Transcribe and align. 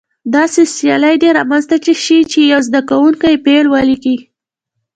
داسې 0.35 0.61
سیالي 0.75 1.13
دې 1.21 1.29
رامنځته 1.37 1.77
شي 2.03 2.17
چې 2.31 2.39
یو 2.51 2.61
زده 2.67 2.81
کوونکی 2.89 3.33
فعل 3.43 3.65
ولیکي. 3.69 4.17